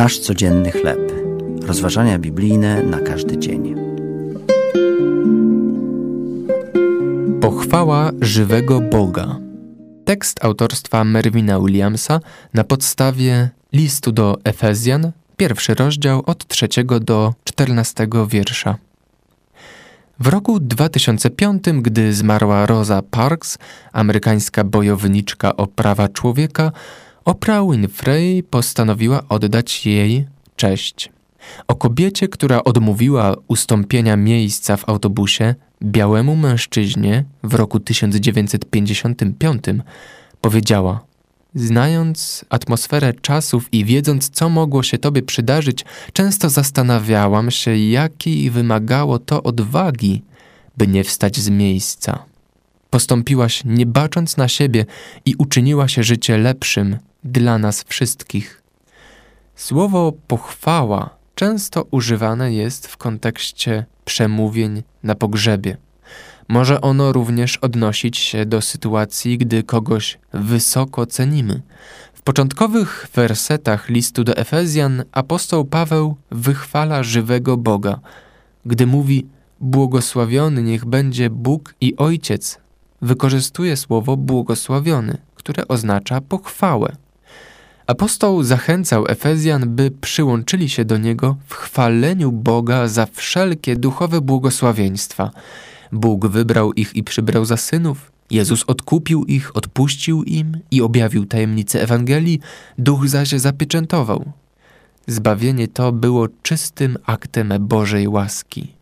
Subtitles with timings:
[0.00, 1.12] Nasz codzienny chleb.
[1.62, 3.74] Rozważania biblijne na każdy dzień.
[7.40, 9.36] Pochwała żywego Boga.
[10.04, 12.20] Tekst autorstwa Merwina Williamsa
[12.54, 18.76] na podstawie listu do Efezjan, pierwszy rozdział od trzeciego do czternastego wiersza.
[20.20, 23.58] W roku 2005, gdy zmarła Rosa Parks,
[23.92, 26.72] amerykańska bojowniczka o prawa człowieka,
[27.30, 30.26] Oprah Winfrey postanowiła oddać jej
[30.56, 31.12] cześć.
[31.68, 39.64] O kobiecie, która odmówiła ustąpienia miejsca w autobusie białemu mężczyźnie w roku 1955,
[40.40, 41.00] powiedziała:
[41.54, 49.18] Znając atmosferę czasów i wiedząc, co mogło się tobie przydarzyć, często zastanawiałam się, jakiej wymagało
[49.18, 50.22] to odwagi,
[50.76, 52.24] by nie wstać z miejsca.
[52.90, 54.86] Postąpiłaś nie bacząc na siebie
[55.24, 58.62] i uczyniła się życie lepszym dla nas wszystkich.
[59.56, 65.76] Słowo pochwała często używane jest w kontekście przemówień na pogrzebie.
[66.48, 71.62] Może ono również odnosić się do sytuacji, gdy kogoś wysoko cenimy.
[72.14, 78.00] W początkowych wersetach listu do Efezjan apostoł Paweł wychwala żywego Boga,
[78.66, 79.26] gdy mówi:
[79.60, 82.58] Błogosławiony niech będzie Bóg i Ojciec.
[83.02, 86.96] Wykorzystuje słowo błogosławiony, które oznacza pochwałę.
[87.90, 95.30] Apostoł zachęcał Efezjan, by przyłączyli się do niego w chwaleniu Boga za wszelkie duchowe błogosławieństwa.
[95.92, 98.12] Bóg wybrał ich i przybrał za synów.
[98.30, 102.40] Jezus odkupił ich, odpuścił im i objawił tajemnicę Ewangelii,
[102.78, 104.32] duch zaś zapieczętował.
[105.06, 108.72] Zbawienie to było czystym aktem Bożej łaski.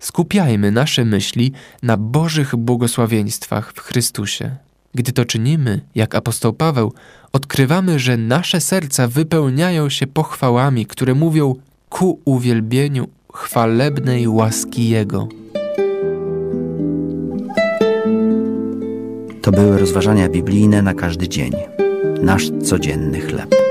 [0.00, 4.56] Skupiajmy nasze myśli na Bożych błogosławieństwach w Chrystusie.
[4.94, 6.92] Gdy to czynimy, jak apostoł Paweł,
[7.32, 11.54] odkrywamy, że nasze serca wypełniają się pochwałami, które mówią
[11.88, 15.28] ku uwielbieniu chwalebnej łaski Jego.
[19.42, 21.52] To były rozważania biblijne na każdy dzień.
[22.22, 23.69] Nasz codzienny chleb.